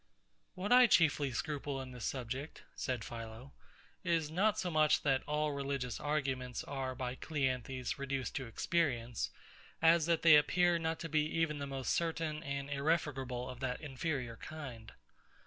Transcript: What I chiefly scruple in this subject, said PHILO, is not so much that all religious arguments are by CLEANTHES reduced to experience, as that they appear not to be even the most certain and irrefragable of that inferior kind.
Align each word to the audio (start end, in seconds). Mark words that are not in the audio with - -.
What 0.55 0.71
I 0.71 0.87
chiefly 0.87 1.31
scruple 1.31 1.79
in 1.79 1.91
this 1.91 2.05
subject, 2.05 2.63
said 2.73 3.03
PHILO, 3.03 3.51
is 4.03 4.31
not 4.31 4.57
so 4.57 4.71
much 4.71 5.03
that 5.03 5.21
all 5.27 5.51
religious 5.51 5.99
arguments 5.99 6.63
are 6.63 6.95
by 6.95 7.13
CLEANTHES 7.13 7.99
reduced 7.99 8.33
to 8.37 8.47
experience, 8.47 9.29
as 9.79 10.07
that 10.07 10.23
they 10.23 10.37
appear 10.37 10.79
not 10.79 10.97
to 11.01 11.07
be 11.09 11.23
even 11.37 11.59
the 11.59 11.67
most 11.67 11.93
certain 11.93 12.41
and 12.41 12.67
irrefragable 12.67 13.47
of 13.47 13.59
that 13.59 13.79
inferior 13.79 14.37
kind. 14.37 14.93